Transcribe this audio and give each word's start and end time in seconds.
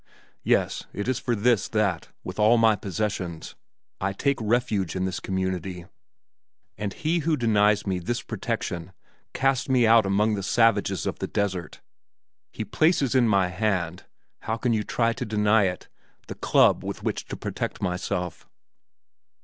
Yes, 0.41 0.85
it 0.93 1.07
is 1.07 1.19
for 1.19 1.35
this 1.35 1.67
that, 1.67 2.07
with 2.23 2.39
all 2.39 2.57
my 2.57 2.75
possessions, 2.75 3.53
I 3.99 4.13
take 4.13 4.39
refuge 4.41 4.95
in 4.95 5.05
this 5.05 5.19
community, 5.19 5.85
and 6.75 6.91
he 6.91 7.19
who 7.19 7.37
denies 7.37 7.85
me 7.85 7.99
this 7.99 8.23
protection 8.23 8.93
casts 9.35 9.69
me 9.69 9.85
out 9.85 10.07
among 10.07 10.33
the 10.33 10.41
savages 10.41 11.05
of 11.05 11.19
the 11.19 11.27
desert; 11.27 11.81
he 12.49 12.65
places 12.65 13.13
in 13.13 13.27
my 13.27 13.49
hand 13.49 14.05
how 14.39 14.57
can 14.57 14.73
you 14.73 14.83
try 14.83 15.13
to 15.13 15.23
deny 15.23 15.65
it? 15.65 15.87
the 16.25 16.33
club 16.33 16.83
with 16.83 17.03
which 17.03 17.25
to 17.25 17.37
protect 17.37 17.79
myself." 17.79 18.49